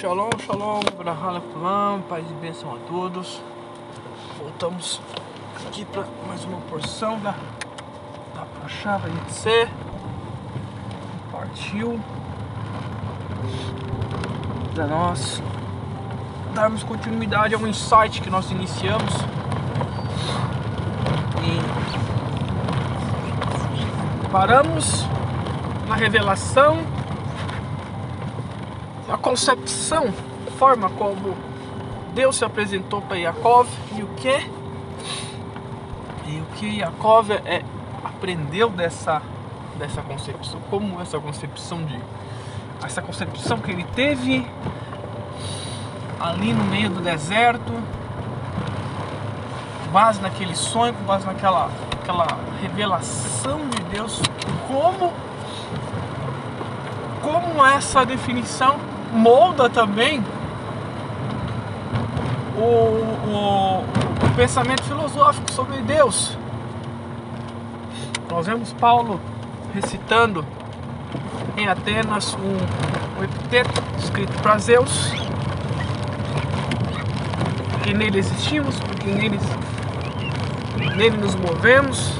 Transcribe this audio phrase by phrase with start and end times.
[0.00, 0.80] Shalom, shalom,
[1.52, 3.40] Kulam, paz e bênção a todos.
[4.36, 5.00] Voltamos
[5.68, 7.32] aqui para mais uma porção da,
[8.34, 9.70] da Pachá ser.
[11.30, 12.00] Partiu
[14.74, 15.40] para nós
[16.52, 19.14] darmos continuidade ao insight que nós iniciamos.
[21.40, 21.60] E
[24.28, 25.04] paramos
[25.86, 26.93] na revelação a
[29.34, 30.14] concepção,
[30.60, 31.36] forma como
[32.14, 34.48] Deus se apresentou para Yaakov e o que
[36.28, 37.64] e o que Yaakov é,
[38.04, 39.20] aprendeu dessa
[39.76, 41.98] dessa concepção, como essa concepção de
[42.84, 44.46] essa concepção que ele teve
[46.20, 47.72] ali no meio do deserto,
[49.84, 54.22] com base naquele sonho, com base naquela aquela revelação de Deus,
[54.68, 55.12] como
[57.20, 60.22] como essa definição molda também
[62.56, 66.36] o, o, o pensamento filosófico sobre Deus.
[68.28, 69.20] Nós vemos Paulo
[69.72, 70.44] recitando
[71.56, 75.12] em Atenas um, um epiteto escrito para Zeus,
[77.70, 79.38] porque nele existimos, porque nele,
[80.96, 82.12] nele nos movemos.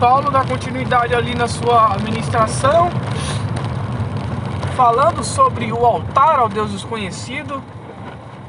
[0.00, 2.90] Paulo dá continuidade ali na sua administração
[4.74, 7.62] falando sobre o altar ao Deus desconhecido.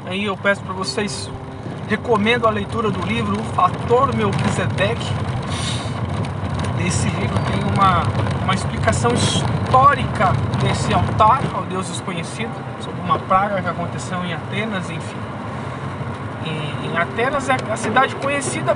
[0.05, 1.29] Aí eu peço para vocês,
[1.87, 5.07] recomendo a leitura do livro O Fator Melquisedeque.
[6.77, 8.03] Nesse livro tem uma,
[8.43, 14.89] uma explicação histórica desse altar ao Deus desconhecido, sobre uma praga que aconteceu em Atenas,
[14.89, 15.17] enfim.
[16.45, 18.75] E, em Atenas é a cidade conhecida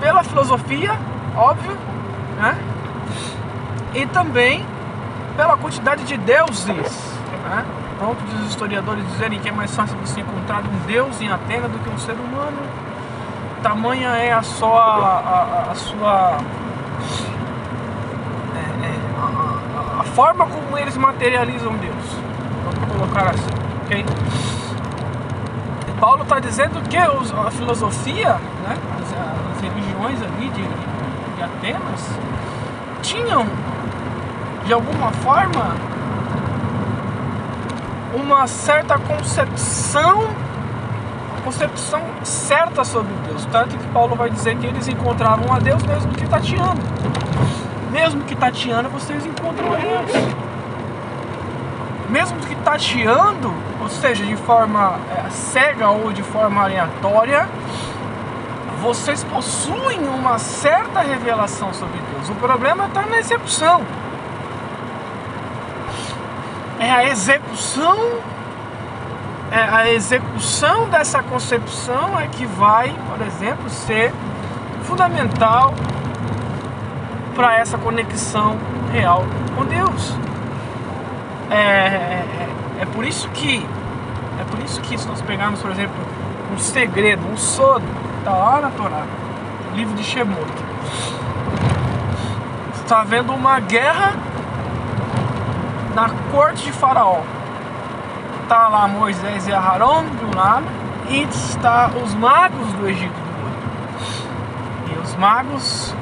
[0.00, 0.96] pela filosofia,
[1.36, 1.76] óbvio,
[2.36, 2.56] né?
[3.94, 4.64] E também
[5.38, 6.66] pela quantidade de deuses.
[7.44, 7.64] Né?
[8.00, 11.88] Outros historiadores dizerem que é mais fácil você encontrar um deus em Atena do que
[11.88, 12.58] um ser humano.
[13.62, 16.38] Tamanha é a sua, a, a, a sua
[18.56, 22.16] é, é, a, a, forma como eles materializam Deus.
[22.64, 23.50] Vamos colocar assim,
[23.84, 24.04] ok?
[26.00, 28.34] Paulo está dizendo que a filosofia,
[28.64, 32.08] né, as, as religiões ali de, de Atenas
[33.02, 33.46] tinham
[34.68, 35.74] de alguma forma
[38.14, 40.28] uma certa concepção
[41.42, 43.46] concepção certa sobre Deus.
[43.46, 46.82] Tanto que Paulo vai dizer que eles encontravam a Deus mesmo que tateando.
[47.90, 50.10] Mesmo que tateando, vocês encontram a Deus.
[52.10, 53.50] Mesmo que tateando,
[53.80, 57.48] ou seja, de forma é, cega ou de forma aleatória,
[58.82, 62.28] vocês possuem uma certa revelação sobre Deus.
[62.28, 63.82] O problema está na execução
[66.78, 67.96] é a execução
[69.50, 74.12] é a execução dessa concepção é que vai, por exemplo, ser
[74.82, 75.72] fundamental
[77.34, 78.58] para essa conexão
[78.92, 79.24] real
[79.56, 80.14] com Deus.
[81.50, 82.48] É, é,
[82.80, 83.64] é, por isso que
[84.40, 85.96] é por isso que se nós pegarmos, por exemplo,
[86.52, 87.86] um segredo, um sono,
[88.18, 89.04] está lá na Torá,
[89.74, 90.46] livro de Shemot,
[92.74, 94.12] está havendo uma guerra
[95.98, 97.22] na corte de Faraó.
[98.44, 100.64] Está lá Moisés e Aharon de um lado
[101.08, 104.94] e está os magos do Egito do outro.
[104.94, 105.92] E os magos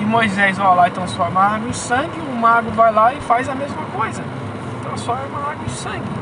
[0.00, 3.48] e Moisés vai lá e transforma água em sangue, o mago vai lá e faz
[3.48, 4.20] a mesma coisa,
[4.82, 6.20] transforma a água em sangue.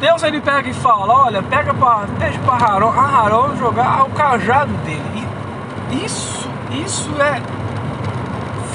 [0.00, 5.26] Deus ele pega e fala, olha, pega para deixa para Aharon jogar o cajado dele.
[5.92, 6.41] E isso
[6.80, 7.40] isso é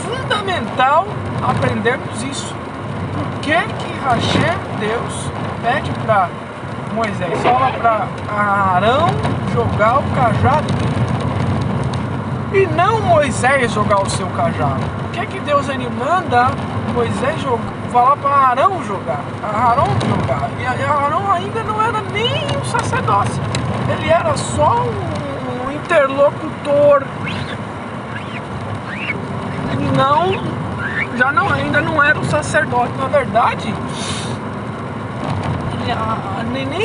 [0.04, 1.08] fundamental
[1.42, 2.56] aprendermos isso.
[3.14, 5.32] Por que que Hashem, Deus,
[5.64, 6.30] pede para
[6.94, 9.08] Moisés, fala para Arão
[9.54, 10.68] jogar o cajado
[12.54, 14.82] e não Moisés jogar o seu cajado?
[15.02, 16.50] Por que que Deus ele manda
[16.94, 20.50] Moisés jogar, falar para Arão jogar, Arão jogar?
[20.60, 23.42] E Arão ainda não era nem um sacerdócio,
[23.92, 27.04] ele era só um interlocutor
[29.98, 32.94] não, já não, ainda não era um sacerdote.
[32.98, 33.74] Na verdade,
[36.54, 36.80] nem, nem,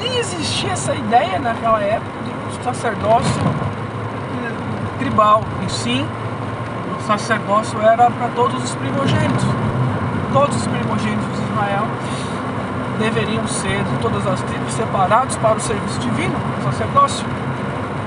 [0.00, 3.42] nem existia essa ideia naquela época do sacerdócio
[4.98, 5.44] tribal.
[5.66, 6.06] E sim,
[6.98, 9.44] o sacerdócio era para todos os primogênitos.
[10.32, 11.86] Todos os primogênitos de Israel
[12.98, 17.26] deveriam ser de todas as tribos separados para o serviço divino, o sacerdócio,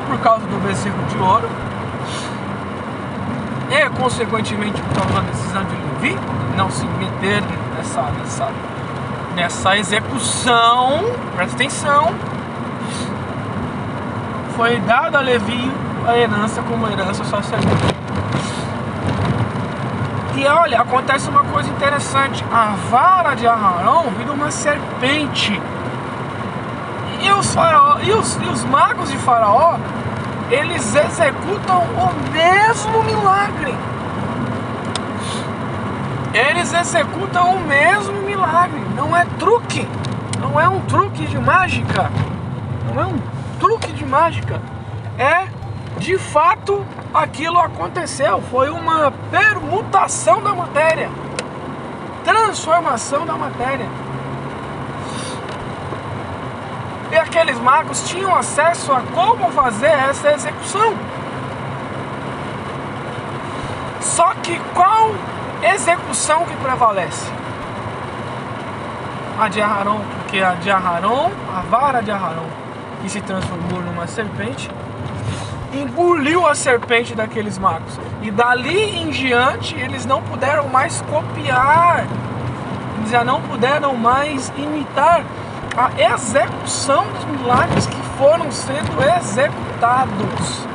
[0.08, 1.50] por causa do bezerro de ouro
[3.74, 6.20] e consequentemente causa da decisão de Levi
[6.56, 7.42] não se meter
[7.76, 8.52] nessa, nessa,
[9.36, 11.04] nessa execução,
[11.36, 12.14] presta atenção,
[14.56, 15.72] foi dada a Levi
[16.08, 17.94] a herança como herança sacerdotal.
[20.36, 25.60] E olha, acontece uma coisa interessante: a vara de Arão vira uma serpente.
[27.22, 29.78] E os, faraó, e os, e os magos de Faraó,
[30.54, 33.74] eles executam o mesmo milagre.
[36.32, 38.80] Eles executam o mesmo milagre.
[38.96, 39.88] Não é truque.
[40.40, 42.12] Não é um truque de mágica.
[42.86, 43.18] Não é um
[43.60, 44.62] truque de mágica.
[45.18, 45.48] É
[45.98, 48.40] de fato aquilo aconteceu.
[48.52, 51.10] Foi uma permutação da matéria,
[52.24, 53.88] transformação da matéria.
[57.14, 60.96] E aqueles magos tinham acesso a como fazer essa execução.
[64.02, 65.12] Só que qual
[65.62, 67.32] execução que prevalece?
[69.40, 72.48] A de Aharon, porque a de Aharon, a vara de Aharon,
[73.04, 74.72] que se transformou numa serpente,
[75.72, 78.00] engoliu a serpente daqueles magos.
[78.24, 82.08] E dali em diante eles não puderam mais copiar,
[82.98, 85.24] eles já não puderam mais imitar
[85.76, 90.68] a execução dos milagres que foram sendo executados.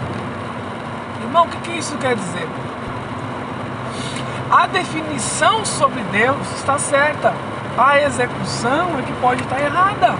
[1.23, 2.49] Irmão, o que, que isso quer dizer?
[4.51, 7.33] A definição sobre Deus está certa,
[7.77, 10.17] a execução é que pode estar errada.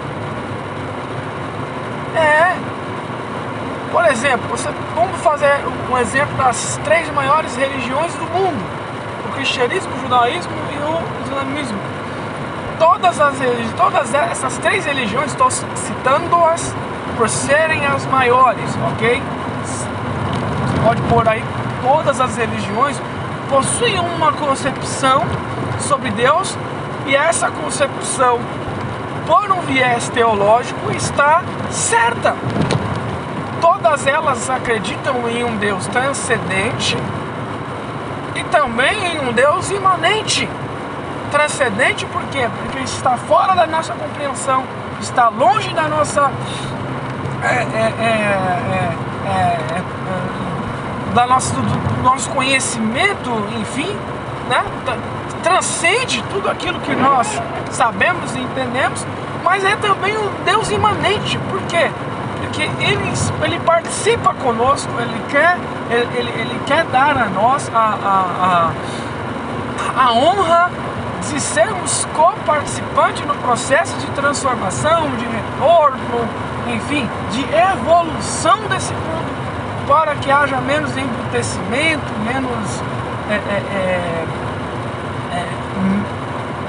[2.15, 2.57] É,
[3.91, 5.61] por exemplo, você, vamos fazer
[5.91, 8.65] um exemplo das três maiores religiões do mundo:
[9.29, 11.98] o cristianismo, o judaísmo e o islamismo.
[12.79, 13.37] Todas, as,
[13.77, 16.75] todas essas três religiões, estou citando-as
[17.17, 19.21] por serem as maiores, ok?
[19.65, 19.87] Você
[20.85, 21.43] pode pôr aí
[21.83, 23.01] todas as religiões
[23.49, 25.23] possuem uma concepção
[25.81, 26.57] sobre Deus
[27.07, 28.39] e essa concepção,
[29.27, 32.37] por um viés teológico, está certa
[33.89, 36.97] todas elas acreditam em um Deus transcendente
[38.35, 40.49] e também em um Deus imanente.
[41.31, 42.49] Transcendente por quê?
[42.63, 44.65] Porque está fora da nossa compreensão,
[45.01, 46.31] está longe da nossa.
[47.43, 48.95] É, é, é,
[49.27, 49.39] é,
[49.77, 49.83] é
[51.15, 53.31] da nossa, do nosso conhecimento,
[53.61, 53.97] enfim,
[54.49, 54.65] né?
[55.43, 57.41] transcende tudo aquilo que nós
[57.71, 59.07] sabemos e entendemos,
[59.43, 61.91] mas é também um Deus imanente, por quê?
[62.59, 63.13] porque ele,
[63.45, 65.59] ele participa conosco, ele quer,
[65.91, 68.73] ele, ele, ele quer dar a nós a, a,
[69.97, 70.71] a, a honra
[71.29, 76.29] de sermos co-participantes no processo de transformação, de retorno,
[76.69, 82.83] enfim, de evolução desse mundo, para que haja menos embrutecimento, menos.
[83.31, 85.49] É, é, é, é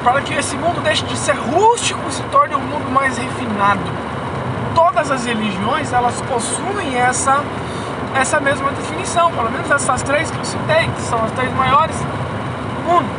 [0.04, 3.82] para que esse mundo deixe de ser rústico e se torne um mundo mais refinado
[4.80, 7.44] todas as religiões elas possuem essa,
[8.16, 11.96] essa mesma definição, pelo menos essas três que eu citei, que são as três maiores
[11.98, 13.19] do mundo.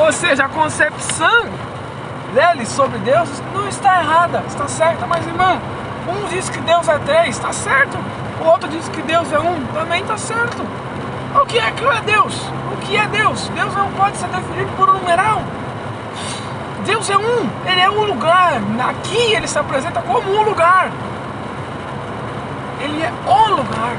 [0.00, 1.44] Ou seja, a concepção
[2.34, 5.60] deles sobre Deus não está errada, está certa, mas irmão,
[6.08, 7.98] um diz que Deus é três, está certo,
[8.40, 10.62] o outro diz que Deus é um, também está certo.
[11.34, 12.34] O que é que é Deus?
[12.72, 13.48] O que é Deus?
[13.48, 15.42] Deus não pode ser definido por um numeral.
[16.86, 18.54] Deus é um, Ele é um lugar.
[18.88, 20.90] Aqui Ele se apresenta como um lugar.
[22.80, 23.96] Ele é o lugar.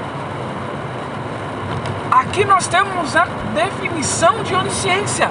[2.11, 5.29] Aqui nós temos a definição de onisciência.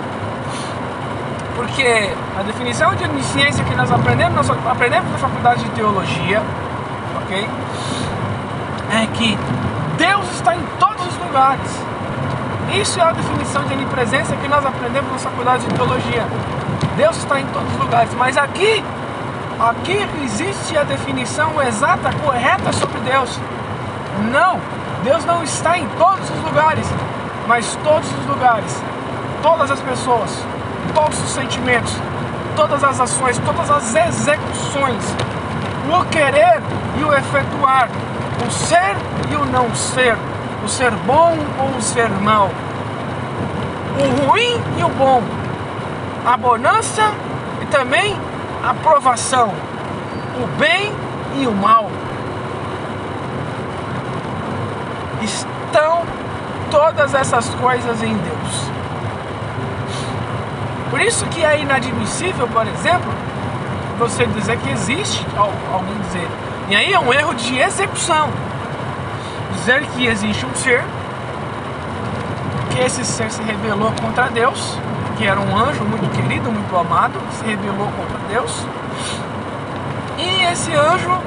[1.61, 6.43] Porque a definição de onisciência que nós aprendemos, nós aprendemos na faculdade de teologia,
[7.23, 7.47] ok?
[8.95, 9.39] É que
[9.99, 11.85] Deus está em todos os lugares.
[12.73, 16.27] Isso é a definição de onipresença que nós aprendemos na faculdade de teologia.
[16.97, 18.83] Deus está em todos os lugares, mas aqui,
[19.61, 23.39] aqui existe a definição exata, correta sobre Deus.
[24.33, 24.59] Não,
[25.05, 26.91] Deus não está em todos os lugares,
[27.47, 28.83] mas todos os lugares,
[29.43, 30.43] todas as pessoas,
[30.95, 31.93] todos os sentimentos,
[32.57, 35.05] todas as ações, todas as execuções,
[35.89, 36.61] o querer
[36.99, 37.89] e o efetuar,
[38.47, 38.97] o ser
[39.31, 40.17] e o não ser,
[40.65, 42.51] o ser bom ou o ser mau,
[43.99, 45.23] o ruim e o bom,
[46.27, 47.13] a bonança
[47.63, 48.17] e também
[48.63, 49.53] a provação,
[50.43, 50.93] o bem
[51.37, 51.91] e o mal.
[55.23, 56.03] Estão
[56.71, 58.80] todas essas coisas em Deus.
[61.01, 63.11] Por isso que é inadmissível, por exemplo,
[63.99, 65.27] você dizer que existe
[65.73, 66.29] alguém dizer.
[66.69, 68.29] E aí é um erro de execução.
[69.55, 70.85] dizer que existe um ser,
[72.71, 74.79] que esse ser se rebelou contra Deus,
[75.17, 78.67] que era um anjo muito querido, muito amado, se rebelou contra Deus.
[80.19, 81.19] E esse anjo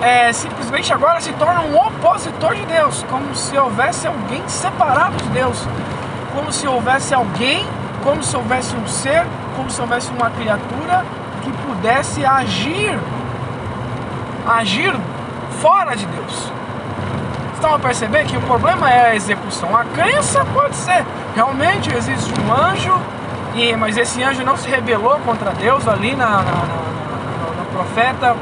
[0.00, 5.28] é, simplesmente agora se torna um opositor de Deus, como se houvesse alguém separado de
[5.28, 5.62] Deus,
[6.34, 7.66] como se houvesse alguém,
[8.06, 11.04] como se houvesse um ser, como se houvesse uma criatura
[11.42, 12.96] que pudesse agir,
[14.46, 14.94] agir
[15.60, 16.52] fora de Deus.
[17.54, 19.76] Estão a perceber que o problema é a execução.
[19.76, 22.96] A crença pode ser, realmente existe um anjo,
[23.56, 28.36] e, mas esse anjo não se rebelou contra Deus ali na, na, na, no profeta.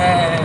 [0.00, 0.38] É,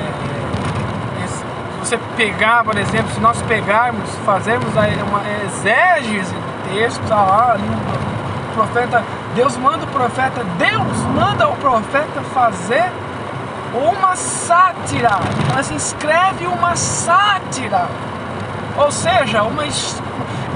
[1.30, 1.44] se
[1.80, 6.36] você pegar, por exemplo, se nós pegarmos, fazermos uma exégese
[6.72, 7.64] texto, tá lá ali
[8.52, 9.04] o profeta,
[9.36, 12.92] Deus manda o profeta, Deus manda o profeta fazer
[13.74, 15.20] uma sátira.
[15.52, 17.88] Ela se escreve uma sátira.
[18.78, 19.64] Ou seja, uma,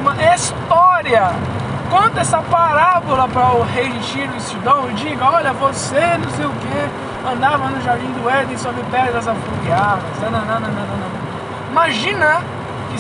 [0.02, 1.32] uma história.
[1.90, 6.30] Conta essa parábola para o rei de Tiro e Sidão e diga: Olha, você não
[6.32, 10.04] sei o que, andava no jardim do Éden sobre pedras afogueadas.
[11.72, 12.42] Imagina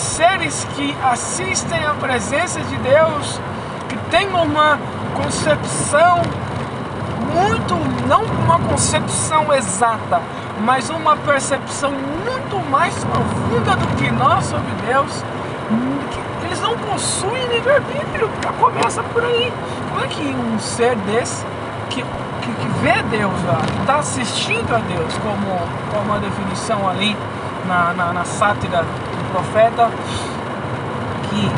[0.01, 3.39] seres que assistem à presença de Deus,
[3.87, 4.79] que têm uma
[5.15, 6.21] concepção
[7.33, 7.75] muito,
[8.07, 10.21] não uma concepção exata,
[10.61, 15.23] mas uma percepção muito mais profunda do que nós sobre Deus.
[16.43, 19.51] Eles não possuem livre-arbítrio, começa por aí.
[19.89, 21.45] Como é que um ser desse,
[21.89, 23.33] que, que, que vê Deus
[23.81, 25.59] está assistindo a Deus, como,
[25.91, 27.17] como a definição ali
[27.67, 28.85] na, na, na sátira
[29.36, 29.89] profeta,
[31.30, 31.50] que,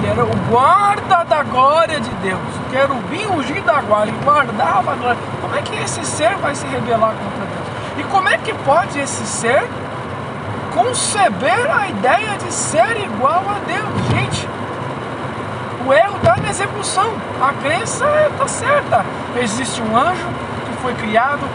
[0.00, 4.92] que, era o guarda da glória de Deus, o querubim ungido da glória, e guardava
[4.92, 5.18] a glória.
[5.40, 7.98] Como é que esse ser vai se rebelar contra Deus?
[7.98, 9.66] E como é que pode esse ser
[10.74, 13.88] conceber a ideia de ser igual a Deus?
[14.10, 14.48] Gente,
[15.86, 17.14] o erro está na execução.
[17.40, 19.04] A crença está certa.
[19.40, 20.28] Existe um anjo
[20.66, 21.48] que foi criado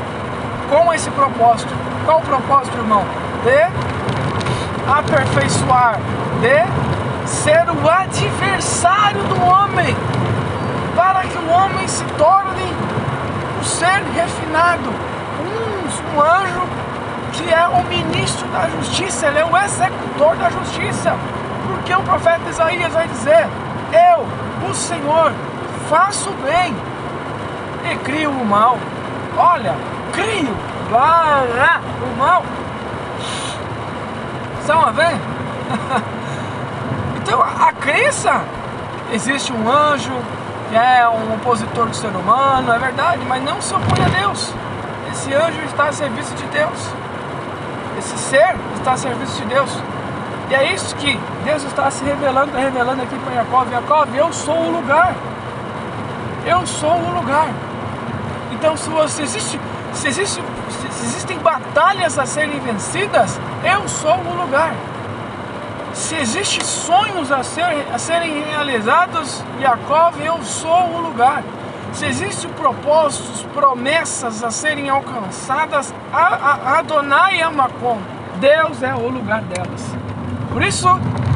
[0.69, 1.71] com esse propósito.
[2.05, 3.03] Qual o propósito, irmão?
[3.43, 3.96] De
[4.87, 5.99] aperfeiçoar,
[6.41, 9.95] de ser o adversário do homem,
[10.95, 12.73] para que o homem se torne
[13.59, 14.89] um ser refinado,
[15.41, 16.61] um, um anjo
[17.33, 21.15] que é o ministro da justiça, ele é o executor da justiça.
[21.67, 23.47] Porque o profeta Isaías vai dizer:
[23.91, 24.25] Eu,
[24.69, 25.33] o Senhor,
[25.89, 26.75] faço o bem
[27.91, 28.77] e crio o mal.
[29.37, 29.75] Olha,
[30.13, 30.55] crio
[30.91, 31.43] lá,
[32.01, 32.43] o mal.
[34.67, 35.15] Estão a ver?
[37.15, 38.41] Então a crença,
[39.11, 40.13] existe um anjo,
[40.71, 44.53] é um opositor do ser humano, é verdade, mas não se opõe a Deus.
[45.11, 46.89] Esse anjo está a serviço de Deus.
[47.97, 49.69] Esse ser está a serviço de Deus.
[50.49, 53.69] E é isso que Deus está se revelando, está revelando aqui para Jacob.
[53.69, 55.13] Jacob, eu sou o lugar.
[56.45, 57.49] Eu sou o lugar.
[58.53, 59.59] Então se você existe,
[59.93, 64.73] se, existe, se existem batalhas a serem vencidas, eu sou o lugar
[65.97, 71.43] se existem sonhos a, ser, a serem realizados, Yaakov, eu sou o lugar.
[71.91, 77.97] Se existem propósitos, promessas a serem alcançadas, Adonai Amakom,
[78.39, 79.95] Deus é o lugar delas.
[80.53, 80.87] Por isso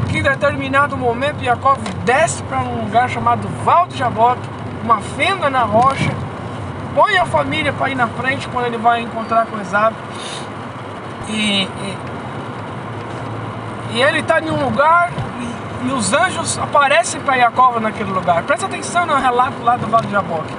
[0.08, 4.48] que em determinado momento Yaakov desce para um lugar chamado Val de Jaboque,
[4.84, 6.12] uma fenda na rocha,
[6.94, 9.92] põe a família para ir na frente quando ele vai encontrar com Esaú.
[11.28, 12.12] E, e
[13.94, 18.42] e ele está em um lugar e, e, os anjos aparecem para Jacob naquele lugar.
[18.42, 20.54] Presta atenção no relato lá do Vale de Jaboque.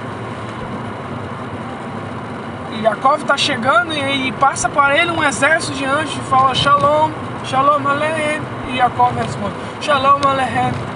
[2.74, 6.54] E Jacob está chegando e, e, passa para ele um exército de anjos e fala
[6.54, 7.10] Shalom,
[7.44, 8.40] Shalom Aleichem.
[8.68, 10.93] E Jacob responde Shalom Aleichem.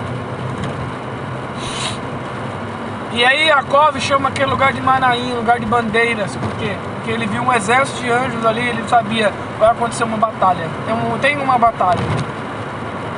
[3.18, 6.36] E aí Jacob chama aquele lugar de Manaim, lugar de bandeiras.
[6.36, 6.76] Por quê?
[6.94, 10.68] Porque ele viu um exército de anjos ali, ele sabia vai acontecer uma batalha.
[10.86, 11.98] Tem, um, tem uma batalha.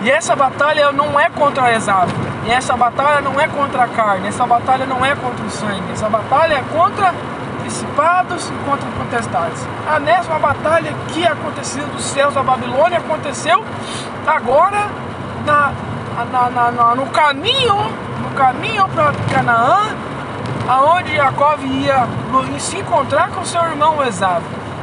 [0.01, 2.09] E essa batalha não é contra Esaú.
[2.47, 4.29] E essa batalha não é contra a carne.
[4.29, 5.93] Essa batalha não é contra o sangue.
[5.93, 7.15] Essa batalha é contra
[7.61, 9.69] principados e contra potestades.
[9.87, 13.63] A mesma batalha que aconteceu dos céus da Babilônia aconteceu
[14.27, 14.89] agora
[15.45, 15.75] na,
[16.33, 19.95] na, na no caminho caminho para Canaã,
[20.69, 22.07] aonde Jacob ia
[22.59, 24.43] se encontrar com seu irmão Esaú.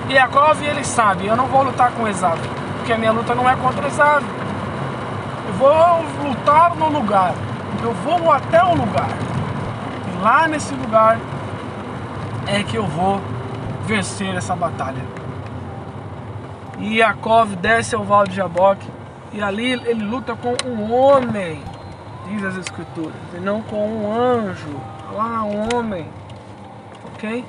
[0.09, 2.37] E Jacob ele sabe, eu não vou lutar com Esaú,
[2.77, 4.21] porque a minha luta não é contra Esaú
[5.57, 7.33] vou lutar no lugar.
[7.81, 9.09] Eu vou até o lugar.
[10.07, 11.19] E lá nesse lugar
[12.47, 13.19] é que eu vou
[13.85, 15.03] vencer essa batalha.
[16.79, 18.87] E Yaakov desce ao Val de Jaboque
[19.33, 21.59] E ali ele luta com um homem,
[22.27, 24.79] diz as escrituras, e não com um anjo.
[25.13, 26.07] Lá um homem.
[27.13, 27.45] Ok?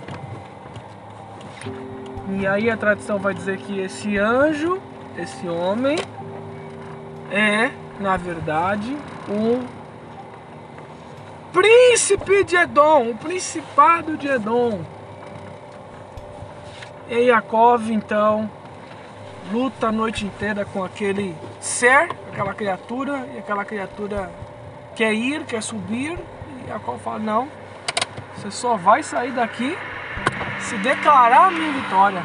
[2.30, 4.80] E aí a tradição vai dizer que esse anjo,
[5.16, 5.96] esse homem,
[7.30, 8.96] é, na verdade,
[9.28, 9.62] o
[11.52, 14.80] príncipe de Edom, o principado de Edom.
[17.08, 18.50] E Yaakov então
[19.50, 24.30] luta a noite inteira com aquele ser, aquela criatura, e aquela criatura
[24.98, 26.18] quer ir, quer subir,
[26.64, 27.48] e Yaakov fala: Não,
[28.34, 29.78] você só vai sair daqui
[30.58, 32.24] se declarar a minha vitória,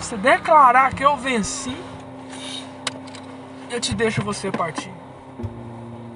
[0.00, 1.76] se declarar que eu venci,
[3.70, 4.90] eu te deixo você partir.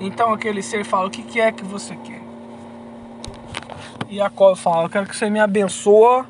[0.01, 2.23] Então aquele ser fala: O que, que é que você quer?
[4.09, 6.25] E Jacob fala: Eu quero que você me abençoe,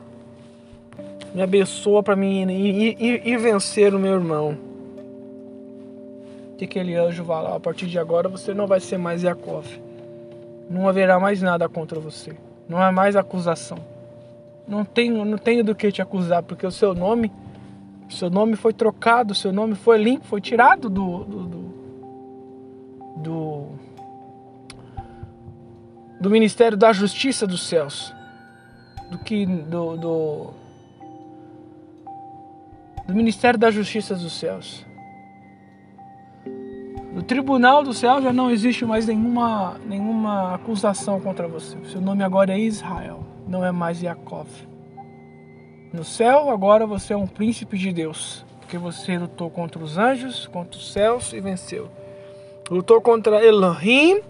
[1.33, 4.68] me abençoa para mim ir, ir, ir, vencer o meu irmão.
[6.59, 9.65] Que aquele anjo fala: A partir de agora você não vai ser mais Jacob.
[10.69, 12.37] Não haverá mais nada contra você.
[12.69, 13.79] Não há mais acusação.
[14.67, 17.33] Não tenho, não tenho do que te acusar, porque o seu nome,
[18.11, 21.75] seu nome foi trocado, seu nome foi limpo, foi tirado do, do, do,
[23.17, 23.67] do,
[26.21, 28.13] do Ministério da Justiça dos céus,
[29.11, 30.51] do que do, do,
[33.07, 34.88] do Ministério da Justiça dos céus.
[37.19, 41.77] No Tribunal do Céu já não existe mais nenhuma, nenhuma acusação contra você.
[41.91, 44.47] Seu nome agora é Israel não é mais Yaakov.
[45.93, 50.47] No céu, agora você é um príncipe de Deus, porque você lutou contra os anjos,
[50.47, 51.89] contra os céus e venceu.
[52.71, 54.21] Lutou contra Elohim,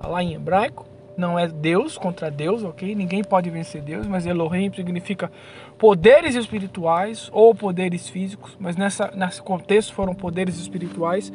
[0.00, 2.94] lá em hebraico, não é Deus contra Deus, ok?
[2.94, 5.30] Ninguém pode vencer Deus, mas Elohim significa
[5.78, 11.32] poderes espirituais ou poderes físicos, mas nessa, nesse contexto foram poderes espirituais.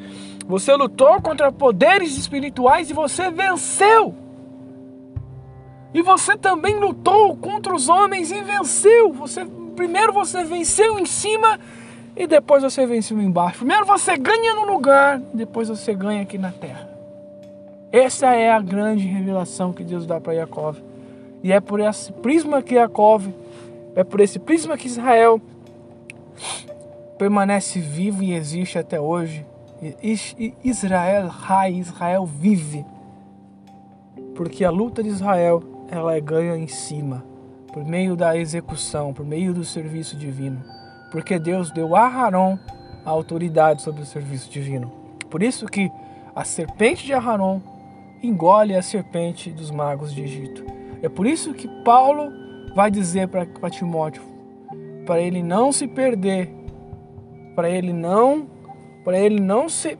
[0.47, 4.15] Você lutou contra poderes espirituais e você venceu.
[5.93, 9.11] E você também lutou contra os homens e venceu.
[9.13, 11.59] Você primeiro você venceu em cima
[12.15, 13.59] e depois você venceu embaixo.
[13.59, 16.88] Primeiro você ganha no lugar, depois você ganha aqui na terra.
[17.91, 20.75] Essa é a grande revelação que Deus dá para Jacob.
[21.41, 23.23] E é por esse prisma que Jacob,
[23.95, 25.41] é por esse prisma que Israel
[27.17, 29.45] permanece vivo e existe até hoje.
[30.63, 32.85] Israel, Rai, Israel vive.
[34.35, 37.25] Porque a luta de Israel ela é ganha em cima,
[37.73, 40.63] por meio da execução, por meio do serviço divino.
[41.11, 42.59] Porque Deus deu a Aharon
[43.03, 44.91] a autoridade sobre o serviço divino.
[45.29, 45.91] Por isso que
[46.35, 47.61] a serpente de Aharon
[48.21, 50.65] engole a serpente dos magos de Egito.
[51.01, 52.31] É por isso que Paulo
[52.75, 54.21] vai dizer para Timóteo,
[55.05, 56.49] para ele não se perder,
[57.55, 58.47] para ele não,
[59.03, 59.97] para ele não se,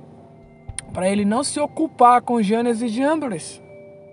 [0.94, 3.62] para ele não se ocupar com Gênesis de Ambres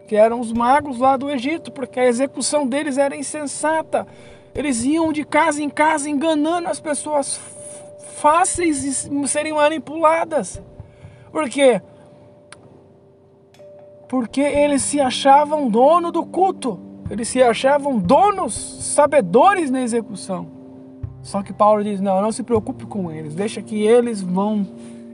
[0.06, 4.06] que eram os magos lá do Egito, porque a execução deles era insensata.
[4.54, 7.38] Eles iam de casa em casa enganando as pessoas
[8.16, 10.62] fáceis de serem manipuladas.
[11.30, 11.82] Por quê?
[14.08, 16.78] Porque eles se achavam dono do culto.
[17.10, 20.48] Eles se achavam donos, sabedores na execução.
[21.22, 24.66] Só que Paulo diz: não, não se preocupe com eles, deixa que eles vão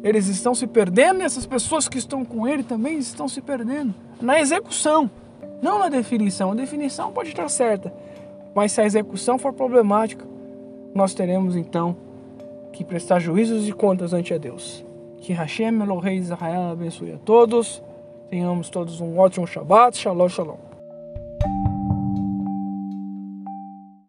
[0.02, 3.94] eles estão se perdendo e essas pessoas que estão com ele também estão se perdendo
[4.20, 5.08] na execução,
[5.62, 6.50] não na definição.
[6.50, 7.94] A definição pode estar certa,
[8.54, 10.26] mas se a execução for problemática,
[10.92, 11.96] nós teremos então
[12.72, 14.84] que prestar juízos e contas ante a Deus.
[15.18, 17.80] Que Hashem, Elohei Israel, abençoe a todos.
[18.32, 19.98] Tenhamos todos um ótimo Shabbat.
[19.98, 20.71] Shalom, shalom.